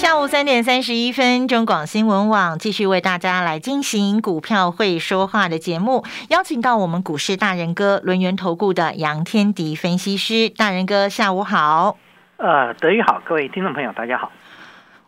[0.00, 11.98] 下午三点三十一分，中广新闻网继续为大家来进行股票会说话的节目，邀请到我们股市大人哥轮源投顾的杨天迪分析师，大人哥下午好。
[12.38, 14.32] 呃，德语好，各位听众朋友大家好。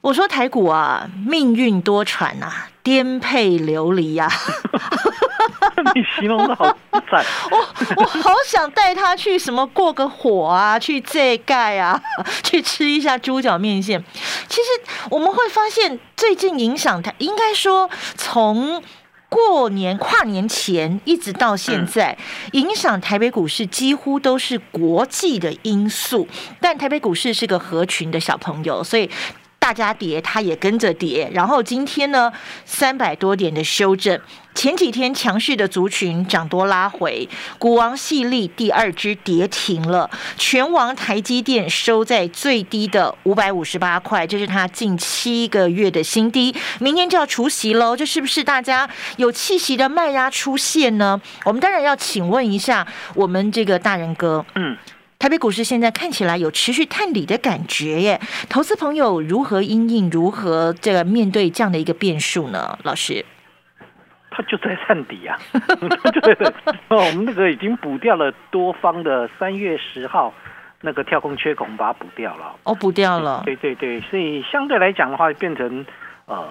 [0.02, 4.28] 我说台股啊，命运多舛呐，颠沛流离呀。
[5.94, 6.64] 你形容的好
[7.10, 7.58] 赞， 我
[7.96, 12.00] 我好想带他去什么过个火啊，去这盖啊，
[12.44, 14.02] 去吃一下猪脚面线。
[14.52, 14.68] 其实
[15.08, 17.88] 我们会发现，最近影响台，应该说
[18.18, 18.82] 从
[19.30, 22.18] 过年跨年前一直到现在，
[22.52, 26.28] 影响台北股市几乎都是国际的因素。
[26.60, 29.08] 但台北股市是个合群的小朋友，所以。
[29.62, 31.30] 大家跌，它也跟着跌。
[31.32, 32.32] 然后今天呢，
[32.64, 34.20] 三百多点的修正。
[34.56, 37.26] 前几天强势的族群涨多拉回，
[37.58, 40.10] 股王系利第二支跌停了。
[40.36, 46.52] 全王台积电收在最低的五百五十八块，这是它近七个月的新低。
[46.80, 51.18] 明天就要除夕喽，这是不是大家有气息的卖压出现呢？
[51.44, 54.76] 我们当然要请问一下我们这个大人哥，嗯。
[55.22, 58.20] 台北股市现在看起来有持续探底的感觉耶，
[58.50, 62.76] 投资朋友如何应应，如何这个面对这样的一个变数呢？
[62.82, 63.24] 老师，
[64.32, 65.38] 他就在探底啊，
[66.22, 66.34] 对
[66.88, 70.34] 哦，我们那个已经补掉了多方的三月十号
[70.80, 72.56] 那个跳空缺口，把它补掉了。
[72.64, 73.42] 哦，补掉了。
[73.44, 75.86] 对对对，所以相对来讲的话，变成
[76.26, 76.48] 呃，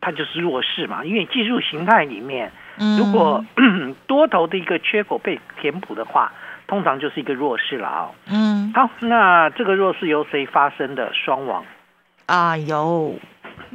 [0.00, 2.50] 它就是弱势嘛，因为技术形态里面，
[2.98, 3.44] 如果
[4.08, 6.32] 多头的一个缺口被填补的话。
[6.72, 8.10] 通常就是一个弱势了啊。
[8.30, 11.12] 嗯，好，那这个弱势由谁发生的？
[11.12, 11.62] 双王
[12.24, 13.14] 啊，有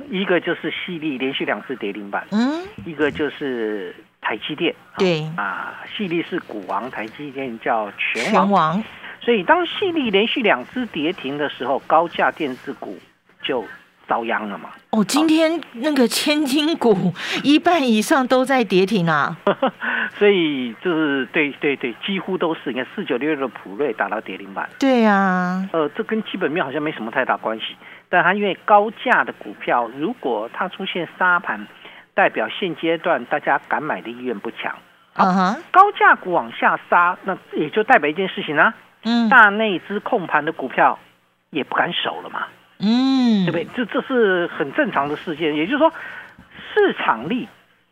[0.10, 8.84] 一个就是细粒连续两次跌停板，嗯，一个就是台积电，对啊，细粒是股王，台积电叫全王，王。
[9.22, 12.98] 所以当细粒连续两次跌停的时候，高价电子股
[13.44, 13.64] 就。
[14.08, 14.70] 遭殃了嘛？
[14.92, 17.14] 哦，今天那个千金股
[17.44, 19.38] 一半以上都在跌停啊，
[20.18, 22.72] 所以就是对对对，几乎都是。
[22.72, 27.76] 你看四九六六的普瑞打到跌停板，对呀，呃，这跟基本面好像没什么太大关系。
[28.10, 31.68] 但它因为高价的股票，如果它出现沙盘，
[32.14, 34.74] 代表现阶段大家敢买的意愿不强。
[35.16, 38.74] 嗯哼，高价股往下杀，那也就代表一件事情啊，
[39.04, 40.98] 嗯，大内资控盘的股票
[41.50, 42.48] 也不敢守了嘛。
[42.80, 43.68] 嗯，对不对？
[43.76, 45.92] 这这是很正常的事件，也就是说，
[46.74, 47.48] 市场力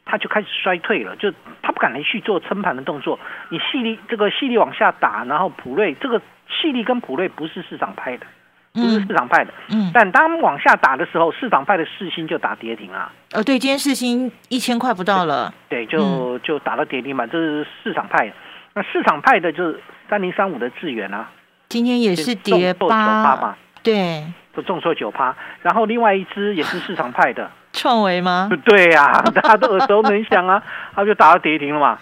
[0.05, 1.31] 它就开始衰退了，就
[1.61, 3.19] 它不敢来去做撑盘的动作。
[3.49, 8.27] 你细力这个细力往下打，然后普瑞这个细力跟普瑞不是市场派的，
[8.73, 9.51] 不是市场派的。
[9.69, 13.11] 嗯，但当往下打的时候，市场派的四星就打跌停了。
[13.31, 15.51] 呃，对，今天四星一千块不到了。
[15.67, 18.31] 对，就就打到跌停板，这是市场派。
[18.75, 19.79] 那市场派的就是
[20.09, 21.29] 三零三五的智源啊，
[21.69, 23.57] 今天也是跌八嘛。
[23.85, 24.25] 对。
[24.53, 28.49] 都重挫九趴，然后另外一只也是市场派的创维吗？
[28.63, 30.63] 对呀， 大家都耳熟能详啊，
[30.95, 31.99] 它就打到跌停了嘛。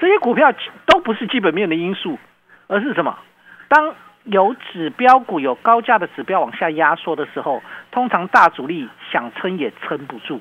[0.00, 0.52] 这些股票
[0.86, 2.18] 都不是基本面的因素，
[2.66, 3.16] 而是什么？
[3.68, 7.62] 当有指标股有高价的指标往下压缩的时候，
[7.92, 10.40] 通常大主力想撑也撑不住。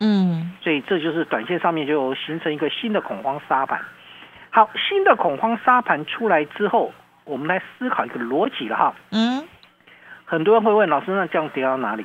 [0.00, 3.80] 嗯，所以这就是短线上面就形成一个新的恐慌沙盘。
[4.50, 6.92] 好，新的恐慌沙盘出来之后，
[7.24, 8.94] 我们来思考一个逻辑了哈。
[9.12, 9.46] 嗯。
[10.28, 12.04] 很多人会问老师，那这样跌到哪里？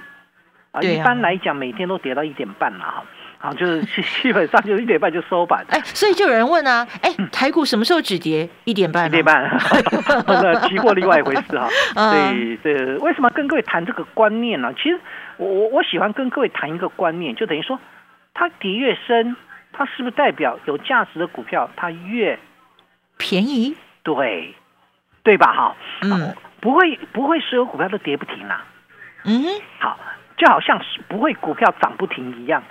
[0.72, 3.04] 啊，一般来讲，每天都跌到一点半了哈，
[3.38, 3.84] 好，就是
[4.24, 5.64] 基本上就一点半就收板。
[5.70, 8.50] 哎，所以就有人问啊，哎，台股什么时候止跌？
[8.64, 9.06] 一点半？
[9.06, 9.44] 一点半？
[10.26, 11.68] 那期货另外一回事哈。
[11.94, 14.74] 所以这为什么跟各位谈这个观念呢？
[14.74, 15.00] 其实
[15.38, 17.80] 我我我喜欢跟各位谈一个观念，就等于说，
[18.34, 19.36] 它跌越深，
[19.74, 22.40] 它是不是代表有价值的股票它越
[23.18, 23.76] 便宜？
[24.02, 24.56] 对，
[25.22, 25.54] 对吧？
[25.54, 26.34] 哈，嗯。
[26.64, 28.64] 不会，不会所有股票都跌不停啦。
[29.26, 29.44] 嗯，
[29.80, 30.00] 好，
[30.38, 32.64] 就好像是不会股票涨不停一样。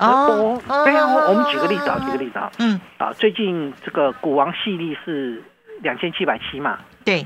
[0.00, 2.50] 哦，对啊，我们举个例子啊，举个例子啊。
[2.58, 5.40] 嗯，啊，最近这个股王系列是
[5.80, 6.80] 两千七百七嘛？
[7.04, 7.24] 对。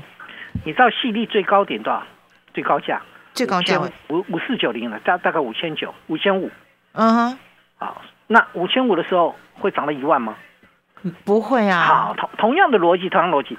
[0.63, 2.03] 你知道系列最高点多少？
[2.53, 3.01] 最高价？
[3.33, 3.79] 最高价
[4.09, 6.51] 五五四九零了，大大概五千九，五千五。
[6.91, 7.39] 嗯哼。
[7.77, 10.35] 好，那五千五的时候会涨到一万吗？
[11.25, 11.81] 不会啊。
[11.81, 13.57] 好，同同样的逻辑，同样逻辑。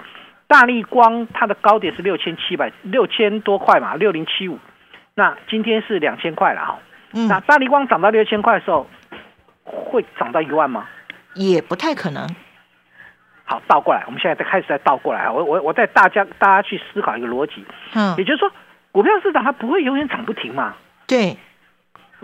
[0.49, 4.59] 大力光它的高点是六千七百六千多块嘛，六零七五，
[5.15, 6.79] 那今天是两千块了哈。
[7.29, 8.87] 那大力光涨到六千块的时候，
[9.63, 10.89] 会涨到一万吗？
[11.35, 12.27] 也不太可能。
[13.45, 15.33] 好，倒过来，我们现在再开始再倒过来啊！
[15.33, 18.51] 我我我带大家大家去思考一个逻辑，嗯，也就是说，
[18.93, 20.75] 股票市场它不会永远涨不停嘛？
[21.07, 21.37] 对，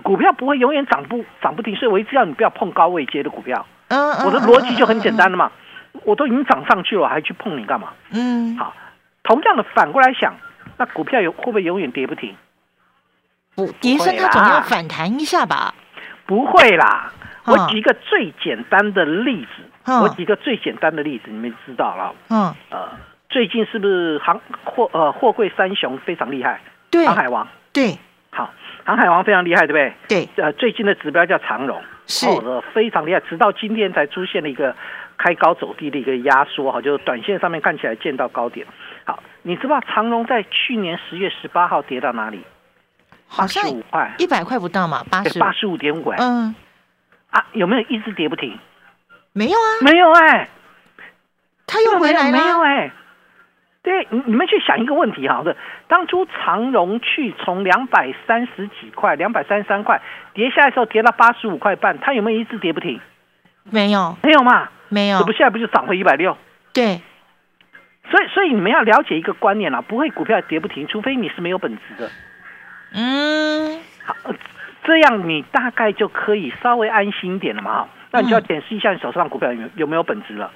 [0.02, 3.66] 股票不会永远涨不涨不停，所以我一直要你不要碰高位接的股票。
[3.88, 5.50] 嗯我的逻辑就很简单了嘛，
[6.02, 7.92] 我都已经涨上去了，还去碰你干嘛？
[8.10, 8.74] 嗯，好，
[9.22, 10.34] 同样的反过来想，
[10.76, 12.36] 那股票有会不会永远跌不停？
[13.54, 15.74] 不，跌升它总要反弹一下吧？
[16.26, 17.12] 不会啦，
[17.46, 19.48] 我举一个最简单的例子。
[19.86, 22.14] 我举个最简单的例子，你们知道了。
[22.30, 22.88] 嗯，呃，
[23.28, 26.58] 最近是不是航货呃货柜三雄非常厉害？
[26.90, 27.46] 对，航海王。
[27.70, 27.98] 对，
[28.30, 28.50] 好，
[28.84, 29.94] 航海王非常厉害，对不对？
[30.08, 30.42] 对。
[30.42, 32.26] 呃，最近的指标叫长荣，是
[32.72, 34.74] 非常厉害，直到今天才出现了一个
[35.16, 38.66] 开高走低的一个压缩，哈，就是短线上面看起来见到高点。
[39.04, 42.42] 好，你知道长荣在去年十月十八号跌到哪里？
[43.26, 46.10] 好像五块，一百块不到嘛，八十八十五点五。
[46.18, 46.54] 嗯。
[47.30, 48.56] 啊，有没有一直跌不停？
[49.32, 50.48] 没有啊，没有哎，
[51.66, 52.32] 他又回来了。
[52.32, 52.92] 没有哎，
[53.84, 55.54] 对，你你们去想一个问题哈，是
[55.88, 60.00] 当初长荣去从两百三十几块、两百三十三块
[60.32, 62.98] 跌下来的时候，跌到八十五块半，它有没有一直跌不停？
[63.70, 65.18] 没有，没有嘛，没有。
[65.18, 66.34] 这不现在不就涨回一百六？
[66.72, 67.02] 对，
[68.10, 72.10] 所以所以你们要了解一个观念啦，不会股票跌不停，除非你是没有本质的。
[72.94, 74.14] 嗯，好，
[74.84, 77.88] 这样你大概就可以稍微安心一点了嘛，哈。
[78.12, 80.50] 那你就要检视一下你手上股票有有没有本质了。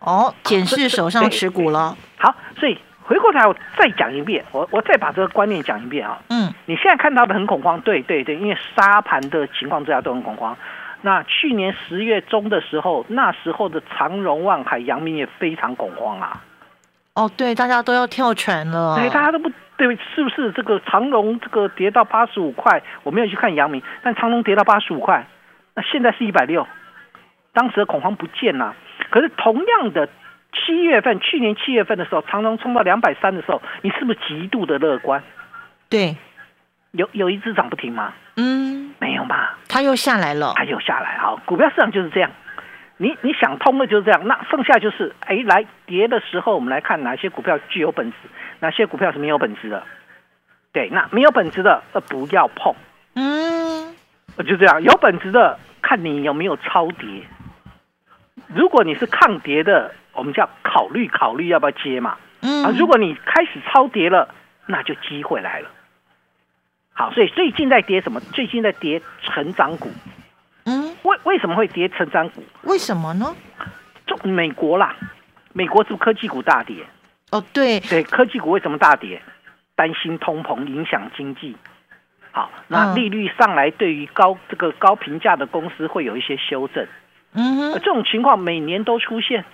[0.00, 1.96] 哦，检视手上持股了。
[2.18, 6.18] 好，所以回过头来我再讲一遍，我我再把这个观念讲一遍啊。
[6.28, 6.52] 嗯。
[6.66, 10.56] 你现在看到的很恐慌，对对对，因为沙盘的情况之下都很恐慌。
[11.02, 16.42] 那去年十月中的时候，那时候的长荣、万海、阳明也非常恐慌啊。
[17.14, 18.96] 哦，对，大家都要跳船了。
[18.96, 22.82] 对，大家都不对，是不是这个长荣这个跌到八十五块？
[23.02, 25.26] 我没有去看阳明，但长荣跌到八十五块。
[25.74, 26.66] 那现在是一百六，
[27.52, 28.74] 当时的恐慌不见了。
[29.10, 30.08] 可是同样的
[30.52, 35.22] 七月份，去年七月份的时候，长隆冲到两百三的时候，你是不是极度的乐观？
[35.88, 36.16] 对，
[36.92, 38.12] 有有一只涨不停吗？
[38.36, 39.50] 嗯，没有嘛。
[39.68, 41.18] 它又下来了，它又下来。
[41.18, 42.30] 好，股票市场就是这样。
[42.96, 44.26] 你你想通了就是这样。
[44.26, 48.16] 那剩下就是，哎，来跌的时候，我们来看哪些股票具有本质，
[48.60, 49.82] 哪些股票是没有本质的。
[50.72, 52.74] 对，那没有本质的，呃，不要碰。
[53.14, 53.94] 嗯。
[54.46, 57.22] 就这样，有本质的看你有没有超跌。
[58.54, 62.16] 如果你是抗跌的，我们就要考虑考虑要不要接嘛。
[62.40, 62.64] 嗯。
[62.64, 64.34] 啊，如果你开始超跌了，
[64.66, 65.70] 那就机会来了。
[66.92, 68.20] 好，所以最近在跌什么？
[68.32, 69.90] 最近在跌成长股。
[70.64, 70.96] 嗯。
[71.02, 72.42] 为为什么会跌成长股？
[72.62, 73.34] 为什么呢？
[74.06, 74.96] 就美国啦，
[75.52, 76.84] 美国是科技股大跌？
[77.30, 77.78] 哦，对。
[77.80, 79.22] 对，科技股为什么大跌？
[79.76, 81.56] 担心通膨影响经济。
[82.32, 86.86] 好，那利率上来，对于高这个高评价的公司会有一些修正。
[87.32, 89.44] 嗯哼，这种情况每年都出现，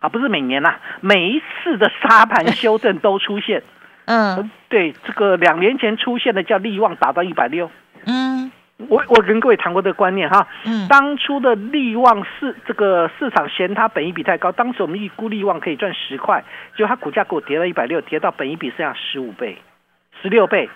[0.00, 3.62] 啊，不是每年啦，每一次的沙盘修正都出现。
[4.06, 7.70] 嗯，对，这个两年前出现的叫利旺达到一百六。
[8.04, 8.50] 嗯，
[8.88, 10.48] 我我跟各位谈过这个观念哈。
[10.64, 16.42] 嗯，当初的利旺市这个市场嫌它本一比太高，当时我们预估利旺可以赚十块，
[16.76, 19.58] 结果它股价给我跌了一百六，跌到本一比剩下十五倍、
[20.20, 20.68] 十六倍。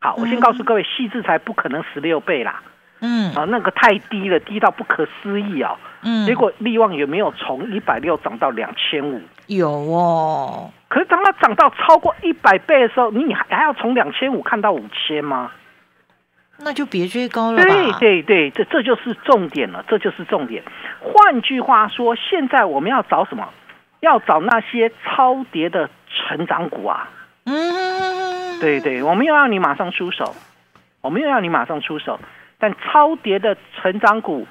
[0.00, 2.62] 好，我先告诉各位，细致才不可能十六倍啦。
[3.02, 5.76] 嗯，啊，那个太低了，低到不可思议啊。
[6.02, 9.20] 嗯，结果利旺有没有从一百六涨到两千五？
[9.48, 10.70] 有哦。
[10.88, 15.50] 可是当它涨到超过一百倍的时候，你还还要从两千五看到五千吗？
[16.58, 17.60] 那就别追高了。
[17.62, 20.62] 对对对，这这就是重点了，这就是重点。
[21.00, 23.48] 换句话说，现在我们要找什么？
[24.00, 27.08] 要找那些超跌的成长股啊。
[27.46, 30.34] 嗯，对对，我们又要你马上出手，
[31.00, 32.20] 我们又要你马上出手，
[32.62, 34.46] 但超跌的成长股，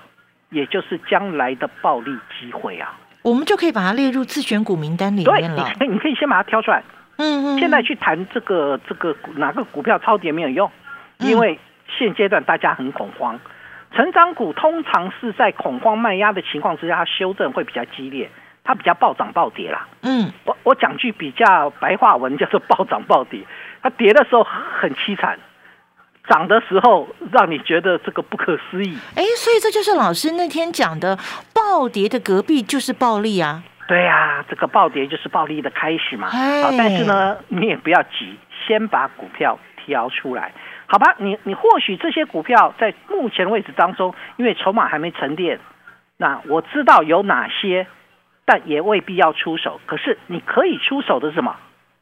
[0.49, 5.71] 也就是将来的暴利机会啊，我们就可以把它列入自选股名单里面了。
[5.79, 6.83] 你可以先把它挑出来。
[7.15, 7.59] 嗯嗯。
[7.59, 10.69] 现在去谈这个这个哪个股票超跌没有用，
[11.19, 13.39] 因为现阶段大家很恐慌，
[13.95, 18.29] 成长股通常是在恐慌卖压的情况之下，它修正会比较激烈。
[18.63, 23.41] 它比较暴涨暴跌啦，嗯，我我讲句比较白话文，叫做暴涨暴跌。
[23.81, 25.39] 它跌的时候很凄惨，
[26.27, 28.97] 涨的时候让你觉得这个不可思议。
[29.15, 31.17] 哎，所以这就是老师那天讲的，
[31.53, 33.63] 暴跌的隔壁就是暴利啊。
[33.87, 36.29] 对呀，这个暴跌就是暴利的开始嘛。
[36.29, 40.53] 好，但是呢，你也不要急，先把股票挑出来，
[40.87, 41.15] 好吧？
[41.17, 45.59] 你你或许这些股票在目前位置当中，因为筹码还没沉淀，
[46.17, 47.87] 那我知道有哪些。
[48.43, 51.55] 但也未必要出手，可是你可以出手的是什么？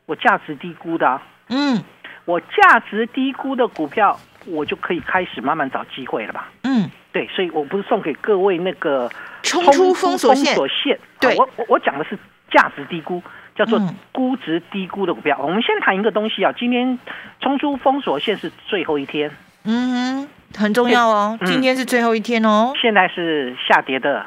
[0.05, 1.83] 我价值低估的，嗯，
[2.29, 6.47] 我价值低估的股票，我就可以开始慢慢找机会了吧？
[6.61, 9.09] 嗯，对，所以我不是送给各位那个
[9.41, 10.99] 冲出封锁线。
[11.19, 12.15] 对，我我我讲的是
[12.51, 13.23] 价值低估，
[13.55, 13.81] 叫做
[14.11, 15.39] 估值低估的股票。
[15.41, 16.99] 我们先谈一个东西啊，今天
[17.41, 19.31] 冲出封锁线是最后一天，
[19.65, 22.73] 嗯，很重要哦，今天是最后一天哦。
[22.79, 24.23] 现在是下跌的，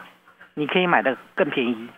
[0.54, 1.88] 你可以买的更便宜。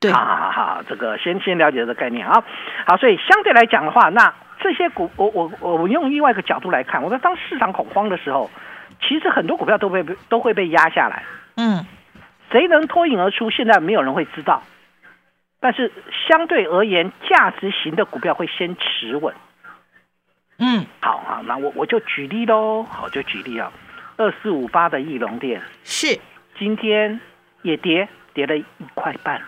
[0.00, 2.44] 对，好好好，这个先先了解这个概念啊。
[2.86, 8.50] 好，所以相对来讲的话，那这些股，我我我用另外一个角度来看，我说当市场恐慌的时候。
[9.06, 11.22] 其实很多股票都被都会被压下来，
[11.56, 11.84] 嗯，
[12.50, 13.50] 谁能脱颖而出？
[13.50, 14.62] 现在没有人会知道，
[15.60, 15.92] 但是
[16.26, 19.34] 相对而言，价值型的股票会先持稳，
[20.58, 23.70] 嗯，好好，那我我就举例喽，好，就举例啊，
[24.16, 26.18] 二四五八的翼龙店是。
[26.58, 27.20] 今天
[27.60, 29.42] 也跌跌了一块半，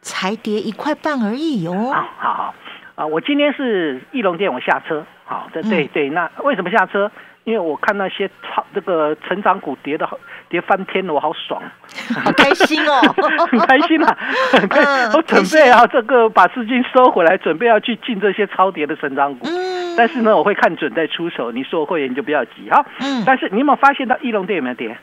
[0.00, 2.54] 才跌一块半而已哟，好好
[2.98, 7.08] 啊，我今天是翼龙店，我下车，好，对对对，那为什么下车？
[7.44, 11.62] 因为我看那些超这个成长股跌的好跌翻天了，我好爽，
[12.22, 13.00] 好开心哦，
[13.48, 14.18] 很开心啊！
[15.14, 19.46] 我准备啊，这个把资金收回来，准备要去进这些超跌的成长股。
[19.46, 21.52] 嗯，但是呢，我会看准再出手。
[21.52, 22.84] 你说会员就不要急哈。
[23.00, 24.98] 嗯，但是你有没有发现到翼龙店有没有跌？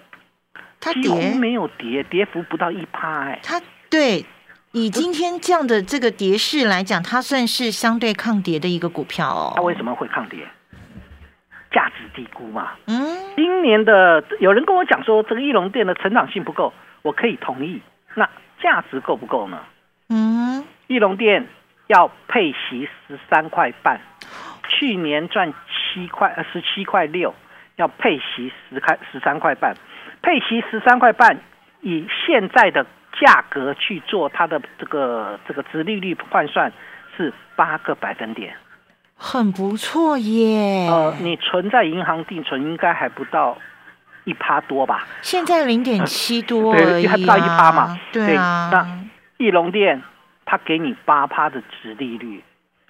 [0.82, 3.22] 它几乎没有跌，跌幅不到一趴。
[3.24, 3.60] 哎，它
[3.90, 4.24] 对
[4.78, 9.54] 以今天这样的这个跌势来讲，它算是相对抗跌的一个股票哦。
[9.56, 10.46] 它为什么会抗跌？
[11.72, 12.74] 价值低估嘛？
[12.88, 17.82] 嗯，今年的有人跟我讲说，这个翼龙店的成长性不够，我可以同意。
[18.16, 18.30] 那
[18.62, 19.62] 价值够不够呢？
[20.10, 21.48] 嗯，翼龙店
[21.88, 24.02] 要配息十三块半，
[24.68, 27.34] 去年赚七块呃十七块六，
[27.78, 29.74] 要配息十开十三块半，
[30.22, 31.40] 配息十三块半，
[31.80, 32.86] 以现在的
[33.20, 36.72] 价格去做它的这个这个值利率换算
[37.16, 38.56] 是八个百分点。
[39.18, 40.90] 很不错耶！
[40.90, 43.58] 呃，你存在银行定存应该还不到
[44.26, 45.08] 一趴多吧？
[45.22, 47.98] 现在零点七多而已，还不到一趴嘛？
[48.12, 48.70] 对啊。
[48.72, 48.86] 那
[49.38, 50.04] 翼龙店
[50.46, 52.44] 它给你八趴的值利率，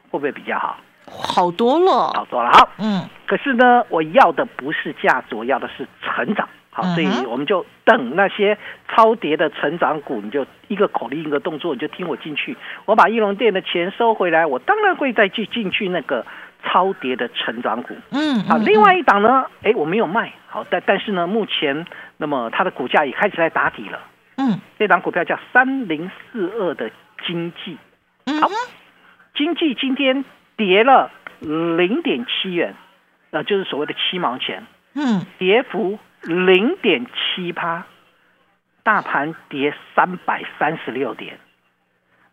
[0.09, 0.77] 会不会比较好？
[1.07, 2.51] 好多了，好多了。
[2.51, 3.07] 好，嗯。
[3.27, 6.49] 可是呢，我要的不是价值，我要的是成长。
[6.77, 8.57] 好，所以我们就等那些
[8.89, 12.57] 超跌的成长股，你就一个口令一个动作，你就听我进去。
[12.83, 16.25] 我把翼龙店的钱收回来，我当然会再去进去那个
[16.65, 17.95] 超跌的成长股。
[18.11, 21.85] 嗯，好，另外一档呢，哎，我没有卖，好，但但是呢，目前
[22.17, 23.97] 那么它的股价也开始在打底了。
[24.35, 26.91] 嗯，这档股票叫三零四二的
[27.25, 27.77] 经济。
[28.41, 28.49] 好，
[29.33, 30.25] 经济今天
[30.57, 32.75] 跌了零点七元，
[33.31, 34.65] 那就是所谓的七毛钱。
[34.93, 35.97] 嗯，跌幅。
[36.25, 37.85] 零点七趴，
[38.83, 41.39] 大盘跌三百三十六点。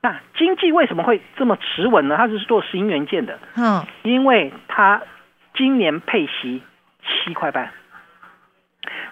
[0.00, 2.16] 那经济为什么会这么持稳呢？
[2.16, 5.02] 它是做石英元件的，嗯，因为它
[5.54, 6.62] 今年配息
[7.02, 7.72] 七块半，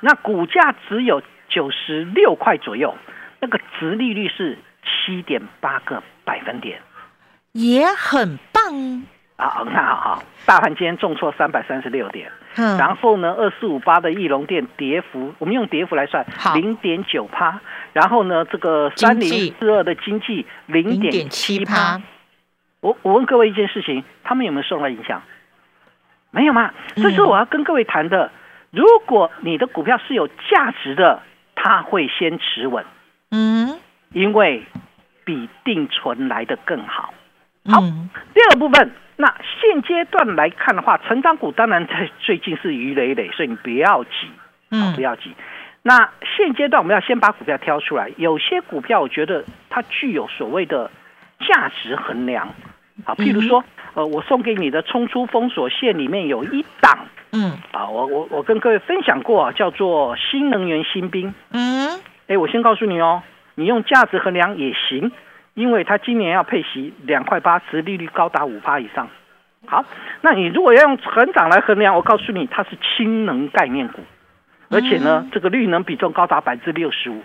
[0.00, 2.96] 那股价只有九十六块左右，
[3.38, 6.80] 那个值利率是七点八个百分点，
[7.52, 9.04] 也很棒。
[9.48, 17.60] 好，那好好，大盘今天重挫三百三十六点，嗯，然后呢，二四五八的翼龙店跌幅，我们用跌幅来算，零点九趴，
[17.92, 22.00] 然后呢，这个三零四二的经济零点七趴，
[22.80, 25.22] 我我问各位一件事情，他们有没有受到影响？
[26.30, 26.72] 没有吗？
[26.96, 28.30] 这是我要跟各位谈的。
[28.70, 31.22] 如果你的股票是有价值的，
[31.54, 32.84] 它会先持稳，
[33.30, 33.78] 嗯，
[34.12, 34.64] 因为
[35.24, 37.12] 比定存来的更好。
[37.64, 37.80] 好，
[38.34, 38.92] 第二个部分。
[39.20, 44.10] 那现阶段来看的话，成长股当然在最近是鱼累累，所以你不要急，
[44.70, 45.34] 嗯，不要急。
[45.82, 50.90] 那现阶段我们要先把股票挑出来，有些股票我觉得它具有所谓的
[51.46, 52.48] 价值衡量，
[53.04, 53.62] 好，譬如说，
[53.92, 63.22] 呃，我送给你的冲出封锁线里面有一档，嗯，啊，我我我跟各位分享过，叫做新能源新兵，嗯，哎，我先告诉你哦，
[63.54, 65.12] 你用价值衡量也行。
[65.54, 69.08] 因为它今年要配息两块八，殖利率高达五趴以上。
[69.66, 69.84] 好，
[70.22, 74.02] 那你如果要用成长来衡量，我告诉你，它是氢能概念股，
[74.70, 77.22] 而且呢，这个绿能比重高达百分之六十五，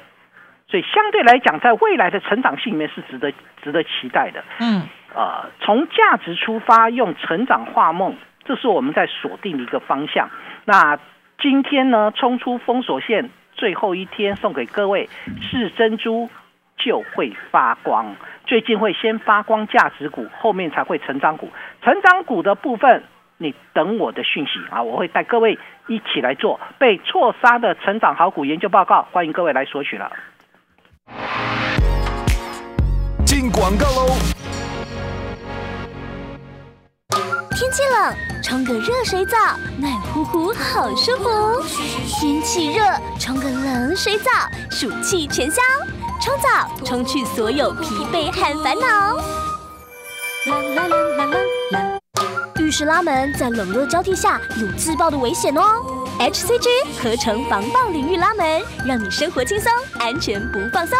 [0.67, 3.31] 所以相对来讲，在未来的成长性里面是值得
[3.63, 4.43] 值得期待的。
[4.59, 4.83] 嗯，
[5.15, 10.29] 呃，从价值出发，用成长画梦，这是我们在锁定的一个方向。
[10.65, 10.99] 那
[11.39, 15.09] 今天呢，冲出封锁线最后一天，送给各位
[15.41, 16.29] 是珍珠。
[16.77, 18.15] 就会发光，
[18.45, 21.49] 最近会先发光价值股，后面才会成长股。
[21.81, 23.03] 成长股的部分，
[23.37, 30.11] 你等我的讯息啊，我会带各位一起来做被错杀的成长好股研究报告，欢迎各位来索取了。
[33.25, 34.15] 进广告喽！
[37.57, 38.13] 天气冷，
[38.43, 39.37] 冲个热水澡，
[39.79, 41.63] 暖乎乎，好舒服；
[42.19, 42.83] 天气热，
[43.17, 43.95] 冲个冷。
[43.95, 44.29] 水澡，
[44.69, 45.61] 暑气全消，
[46.25, 49.15] 冲澡冲去所有疲惫和烦恼。
[50.47, 51.37] 啦啦啦啦啦
[51.69, 51.99] 啦！
[52.59, 55.85] 浴室拉门在冷热交替下有自爆的危险哦。
[56.17, 56.67] HCG
[56.99, 60.97] 合成防爆淋浴拉门，让你生活轻松，安全不放松。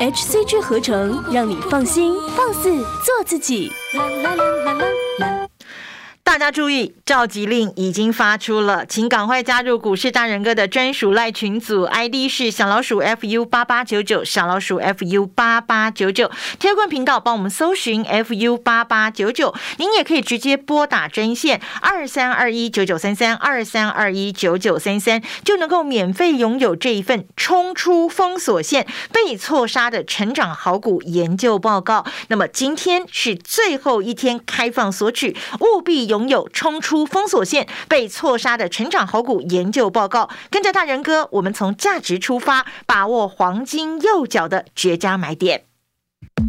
[0.00, 3.72] HCG 合成让你放心放肆做自己。
[3.94, 4.86] 啦啦啦啦啦
[5.20, 5.47] 啦！
[6.28, 32.04] 大家注意，召集令已经发出了，请赶快加入股市大人哥的专属赖群组，ID 是小老鼠 fu 八八九九，小老鼠 fu 八八九九，贴冠频道帮我们搜寻 fu 八八九九，您也可以直接拨打专线二三二一九九三三二三二一九九三三，就能够免费拥有这一份冲出封锁线被错杀的成长好股研究报告。
[32.28, 36.17] 那么今天是最后一天开放索取，务必有。
[36.18, 45.66] 拥有冲出封锁线被错杀的成长好股研究报告，跟着大人哥，我们从价值出发，把握黄金右脚的绝佳买点。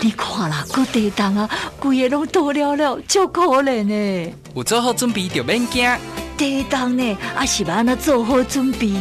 [0.00, 4.32] 你看啦，各地档啊，贵个拢多了了，就可怜呢。
[4.54, 5.88] 有做好准备就免惊。
[6.36, 8.92] 地档呢，也是要安那做好准备。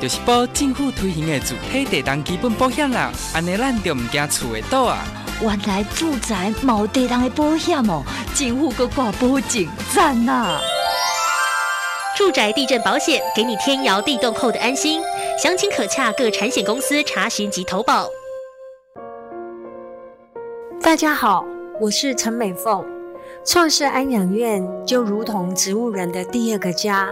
[0.00, 5.04] 就是报政府推行的主体地档基本保险啦，安尼咱就唔惊厝会倒啊。
[5.40, 8.02] 原来住宅冇地档的保险哦，
[8.34, 10.58] 政府个挂保证，赞呐！
[12.16, 15.00] 住宅地震保险，给你天摇地动后的安心。
[15.40, 18.08] 详情可洽各产险公司查询及投保。
[20.88, 21.44] 大家好，
[21.78, 22.82] 我是陈美凤。
[23.44, 27.10] 创世安养院就如同植物人的第二个家。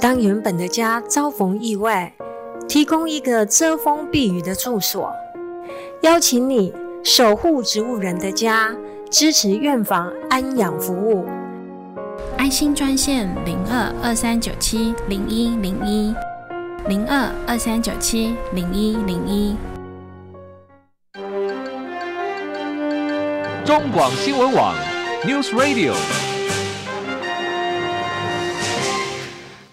[0.00, 2.10] 当原本的家遭逢意外，
[2.66, 5.12] 提供一个遮风避雨的住所，
[6.00, 6.72] 邀请你
[7.04, 8.74] 守护植物人的家，
[9.10, 11.26] 支持院房安养服务。
[12.38, 16.14] 安心专线零二二三九七零一零一
[16.88, 19.54] 零二二三九七零一零一。
[23.66, 24.76] 中广新闻网
[25.24, 26.35] ，News Radio。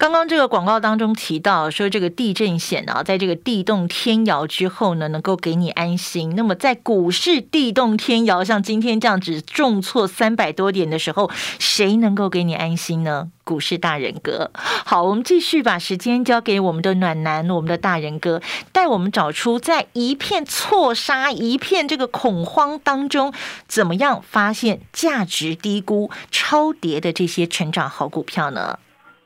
[0.03, 6.35] 刚刚这个广告当中提到说，这个地震险啊，在这个地动天摇之后呢，能够给你安心。
[6.35, 13.29] 那么在股市地动天摇，像今天这样子重挫三百多点的时候，谁能够给你安心呢？
[13.45, 18.41] 股市大人哥，好，我们继续把时间交给我们的暖男，我们的大人哥，
[18.73, 23.33] 带我们找出在一片错杀、一片这个恐慌当中，
[23.69, 28.79] 怎么样发现价值低估、超跌的这些成长好股票呢？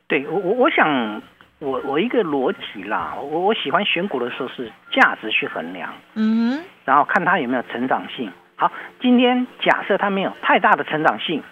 [0.08, 1.22] 对我我我想
[1.60, 8.32] 我我一个逻辑啦，我我喜欢选股的时候是价值去衡量，嗯，然后看它有没有成长性。
[8.56, 11.44] 好，今天假设它没有太大的成长性，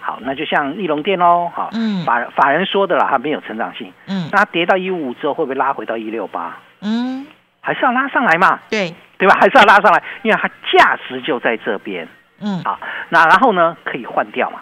[0.00, 6.58] 好，那就像利隆店哦，好，嗯，法法人说的啦，它没有成长性，嗯，那它跌到一五五之后会不会拉回到一六八？
[6.82, 7.26] 嗯，
[7.60, 8.58] 还是要拉上来嘛？
[8.68, 9.36] 对， 对吧？
[9.40, 12.08] 还是要拉上来，因为它价值就在这边，
[12.40, 14.60] 嗯，好，那然后呢可以换掉嘛？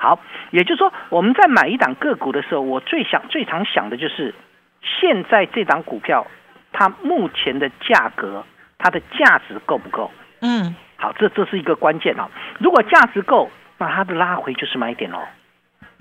[0.00, 0.18] 好，
[0.50, 4.34] 也就是说，我们在买一档个股的时候，我最想、最常想的就是，
[4.80, 6.26] 现在这档股票
[6.72, 8.42] 它目前的价格，
[8.78, 10.10] 它的价值够不够？
[10.40, 12.30] 嗯，好，这这是一个关键啊。
[12.58, 15.18] 如果价值够，那它的拉回就是买点哦。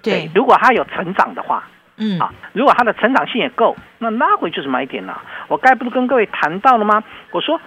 [0.01, 5.21] 对，如果它有成长的话，嗯，啊，如果它的成长性也够，那拉回就是买点了。
[5.49, 7.03] 我该不是跟各位谈到了吗？
[7.31, 7.59] 我说。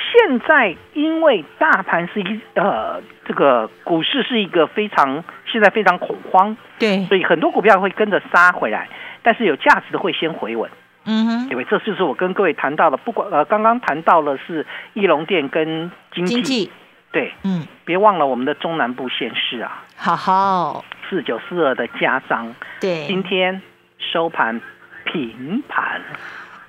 [0.00, 8.88] 现在因为大盘是一呃，这个股市是一个非常现在非常恐慌，对，所以很多股票会跟着杀回来，
[9.22, 10.70] 但是有价值的会先回稳，
[11.04, 16.70] 嗯哼，因为这就是我跟各位谈到的，不管呃刚刚谈到了是翼龙店跟经济，
[17.12, 20.84] 对，嗯，别忘了我们的中南部县市啊，好好。
[21.08, 23.60] 四九四二的家商，对，今天
[23.98, 24.60] 收盘
[25.04, 26.00] 平盘。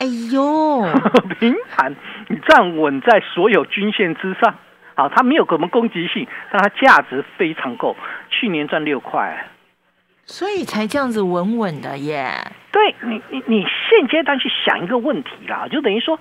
[0.02, 0.82] 哎呦，
[1.40, 1.96] 平盘，
[2.28, 4.56] 你站稳在所有均线之上，
[4.96, 7.96] 好，它没有什么攻击性，但它价值非常够。
[8.32, 9.46] 去年赚六块，
[10.26, 12.34] 所以才这样子稳稳的耶。
[12.72, 16.20] 对你，你你现阶段去想一个问题啦，就等于说，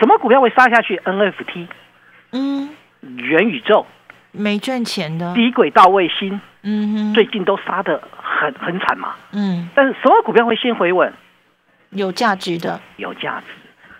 [0.00, 1.68] 什么股票会杀下去？NFT，
[2.32, 2.70] 嗯，
[3.02, 3.86] 元宇宙。
[4.32, 11.12] 没赚钱的，低轨道卫星，嗯哼，最近都杀的很很惨嘛，嗯，但是什么股票会先回稳？
[11.90, 13.46] 有价值的，有价值。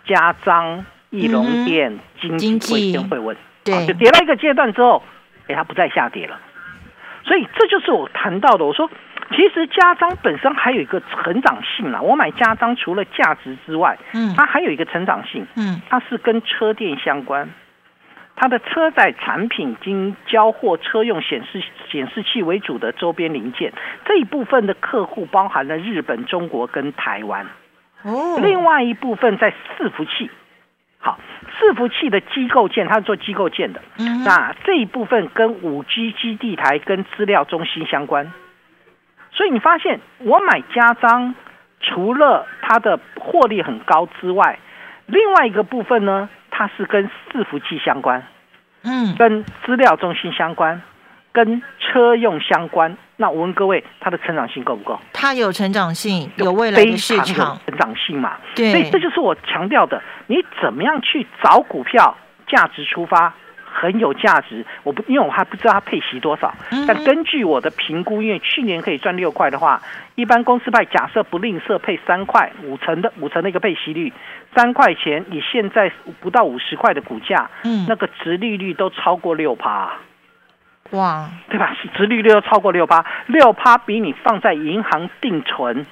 [0.06, 5.02] 家章、翼龙店、经济先会问，对，就跌了一个阶段之后，
[5.48, 6.38] 哎，它不再下跌了。
[7.24, 8.64] 所以这就是我谈到的。
[8.64, 8.88] 我说，
[9.30, 12.00] 其实家章本身还有一个成长性啦。
[12.00, 17.48] 我买家章除了价值之外，嗯，它还有一个成长性，嗯，它是跟车店相关。
[18.36, 23.72] 它的车载产品经交货车用显示显示器为主的周边零件，
[24.04, 27.44] 这一部分的客户包含了日本、中国跟台湾。
[28.06, 30.30] 哦，另外一部分在伺服器。
[30.98, 31.18] 好，
[31.58, 33.82] 伺服器的机构件，它是做机构件的。
[33.98, 38.32] 嗯，那这一部分跟五 G 基地台跟资料中心相关。
[39.32, 41.34] 所以你发现，我买家章，
[41.80, 44.58] 除了它的获利很高之外，
[45.06, 46.28] 另外一个部分呢？
[46.48, 48.26] 它是跟伺服器相关，
[48.82, 50.80] 嗯，跟资料中心相关，
[51.36, 52.96] 跟车用相关。
[53.18, 54.98] 那我问各位，它的成长性够不够？
[55.12, 58.38] 它有成长性，有未来的市场成长性嘛？
[58.54, 63.34] 对，所以这就是我强调的，你怎么样去找股票，价值出发。
[63.78, 66.50] 很有价值，我不因为我还不知道它配息多少，
[66.88, 69.82] 但根据我的评估，因为去年可以赚六块的话，
[70.14, 74.10] 一般公司派假设不吝啬配三块五成的五成的一个配息率，
[74.54, 79.92] 三块钱以现在不到五十块的股价，嗯，那个值利率都超过六趴，
[80.90, 81.76] 哇，对吧？
[81.96, 85.86] 值利率都超过六趴，六趴比你放在银行定存。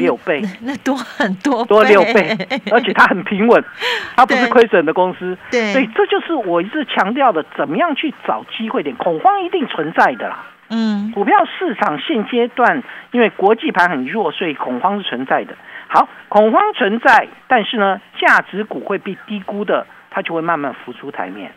[0.00, 2.36] 六倍，那多很多， 多六倍，
[2.72, 3.62] 而且它很平稳，
[4.16, 10.46] 它不是亏损的公司，对，所以这就是我一直强调的，怎么样去找机会点，恐慌一定存在的啦。
[10.68, 15.54] 嗯，股票市场现阶段因为国际盘很弱，所以恐慌是存在的。
[15.86, 21.52] 好，恐慌存在，但是呢，价值股会被低估的，它就会慢慢浮出台面。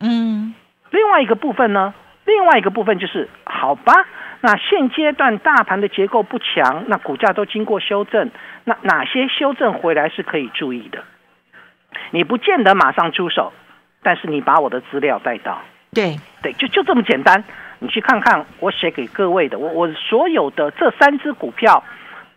[0.00, 0.52] 嗯，
[0.90, 1.94] 另外一个部分呢，
[2.28, 4.06] 另外一个部分就是好吧。
[4.40, 8.30] 那现阶段大盘的结构不强，那股价都经过修正，
[8.62, 11.02] 那哪些修正回来是可以注意的？
[12.12, 13.52] 你不见得马上出手，
[14.02, 15.60] 但是你把我的资料带到，
[15.92, 17.42] 对对，就就这么简单。
[17.80, 21.82] 你去看看我写给各位的，我我所有的这三只股票，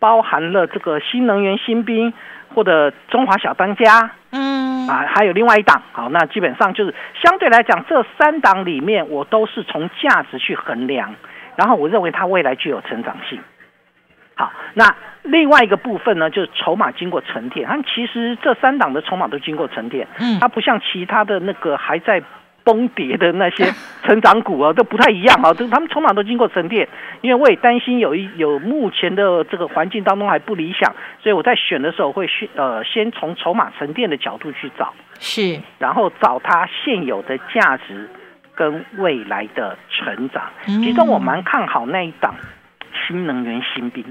[0.00, 2.12] 包含了这个新能源新兵
[2.54, 4.51] 或者中华小当家，嗯
[4.88, 11.14] 啊，还有另外一档，好，那基本上就是相对来讲，这三档里面我都是从价值去衡量。
[11.54, 13.38] 然后我认为它未来具有成长性。
[14.34, 17.68] 好，那另外一个部分呢，就是筹码经过沉淀。
[17.68, 22.22] 它其实这三档的筹码都经过沉淀，嗯，它不像其他的那个还在
[22.64, 23.64] 崩跌的那些
[24.04, 25.52] 成长股啊，都不太一样啊。
[25.52, 26.88] 都他们筹码都经过沉淀，
[27.20, 38.08] 因为我也担心有一有目前的这个环境当中还不理想，所以我在选的时候会选呃先从筹码沉淀的角度去找，是，然后找它现有的价值。
[38.54, 42.34] 跟未来的成长，其中我蛮看好那一档
[42.92, 44.04] 新能源新兵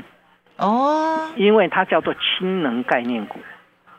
[0.57, 3.39] 哦，因为它叫做氢能概念股。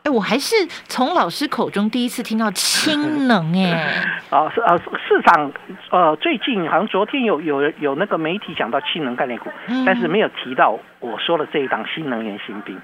[0.03, 0.53] 哎，我还是
[0.89, 3.71] 从老师口中第一次听到氢能哎。
[4.29, 5.51] 啊，是啊，市场
[5.91, 9.49] 呃，最近好像昨天有有有那个媒体讲到氢能概念股，
[9.85, 12.77] 但是没有提到我说的这一档新能源新兵。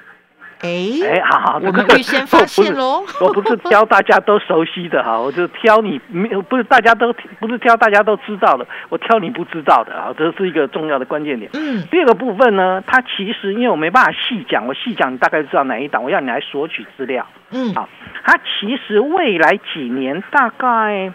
[0.61, 0.69] 哎
[1.07, 3.05] 哎，好好，我们预先发 现喽。
[3.21, 11.49] 我不是挑大家都熟悉的哈，我就挑你没有 不是大家都不是挑大家都知道的，我挑你不知道的啊，这是一个重要的关键点。
[11.53, 17.25] 嗯，第二个部分呢，它其实因为我没办法细讲，我细讲你大概知道哪一档，我要你来索取资料。
[17.51, 17.87] 嗯，好，
[18.25, 21.13] 它其实未来几年大概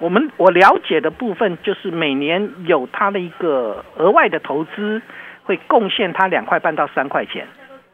[0.00, 5.00] 我们我了解的部分就是每年有它的一个额外的投资
[5.44, 7.46] 会贡献它两块半到三块钱。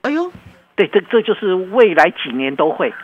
[0.02, 0.32] 哎呦。
[0.78, 2.94] 对，这这就是未来几年都会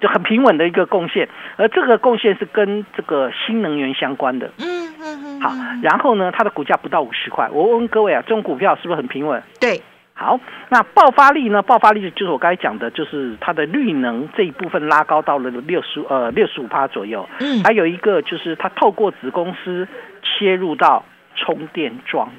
[0.00, 4.50] 就很平稳的一个贡献，而这个贡献是跟这个新能源相关的。
[4.58, 5.40] 嗯嗯嗯。
[5.40, 7.48] 好，然后呢，它的股价不到五十块。
[7.52, 9.40] 我问各位啊，这种股票是不是很平稳？
[9.60, 9.80] 对。
[10.12, 10.40] 好，
[10.70, 11.62] 那爆发力呢？
[11.62, 17.28] 爆发力就是我刚才讲的，就是它的绿能这一部分拉高到了六十呃六十五趴左右。
[17.38, 17.62] 嗯。
[17.62, 19.86] 还有一个就是它透过子公司
[20.20, 21.04] 切入到
[21.36, 22.32] 充电桩、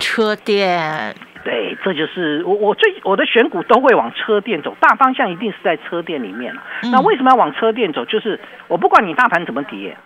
[0.00, 1.14] 车电。
[1.46, 6.52] 对，这就是我我最我的选股都会往车店走，大方向一定是在车店里面
[6.90, 8.04] 那为什么要往车店走？
[8.04, 9.96] 就是我不管你大盘怎么跌，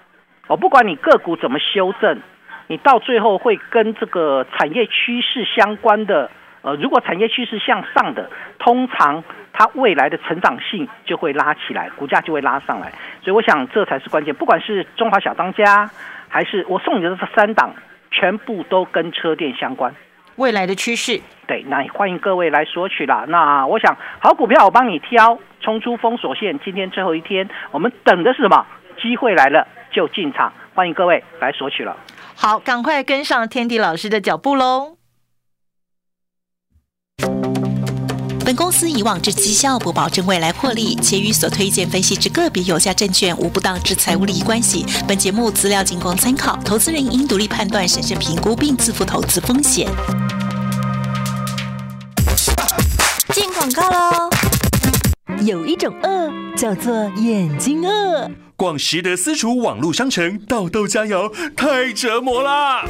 [0.48, 2.20] 我不管你个股怎么修正，
[2.66, 6.30] 你到最后会跟这个产业趋势相关的。
[6.60, 9.24] 呃，如果产业趋势向上的，通常
[9.54, 12.92] 它未来的成长性就会拉起来，股价就会拉上来。
[13.22, 14.34] 所以我想这才是关键。
[14.34, 15.90] 不管是中华小当家，
[16.28, 17.72] 还是我送你的这三档，
[18.10, 19.94] 全部都跟车店相关。
[20.40, 23.26] 未来的趋势，对，那欢迎各位来索取啦。
[23.28, 28.64] 那我想，好股票我帮你挑，冲出封锁线，今天最后一天，我们等的是什么？
[29.02, 31.94] 机会来了就进场，欢迎各位来索取了。
[32.34, 34.96] 好，赶快跟上天地老师的脚步喽。
[38.42, 44.84] 本公司以往之绩效不保证未来获利，且与所推荐分析之个别有价证券无不当之财务利益关系。
[45.06, 49.86] 本节目资料仅供参考，投资人应独立判断、审慎评估并自负投资风险。
[53.72, 54.30] 告喽！
[55.44, 58.30] 有一种饿叫做眼睛饿。
[58.60, 62.84] 逛实德私厨网络商城，豆豆佳肴太折磨啦！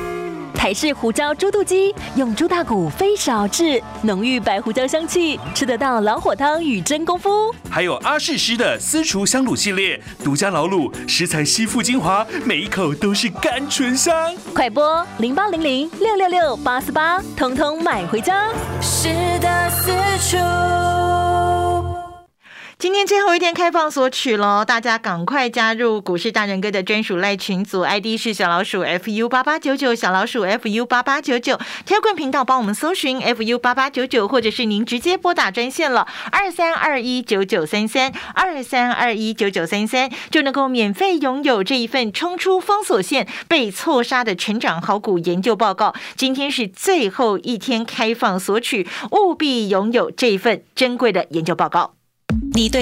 [0.53, 7.55] 台式胡椒猪肚鸡，用猪大骨飞勺制，浓郁白胡椒香气，吃得到老火汤与真功夫。
[7.71, 14.13] 还有阿氏师的私厨香卤系列，独家老卤，食材吸附精华，每一口都是甘醇香。
[14.53, 18.49] 快播零八零零六六六八四八，通通买回家。
[18.81, 19.93] 是的私
[20.29, 21.00] 厨。
[22.81, 45.95] 今天最后一天开放索取喽，大家赶快加入股市大人哥的专属赖群组，ID 是小老鼠 fu 八八九九，小老鼠 fu 八八九九，跳棍频道帮我们搜寻 fu 八八九九，或者是您直接拨打专线了二三二一九九三三二三二一九九三三，就能够免费拥有这一份冲出封锁线被错杀的成长好股研究报告。
[46.17, 52.00] 今天是最后一天开放索取，务必拥有这一份珍贵的研究报告。
[52.55, 52.79] 你对。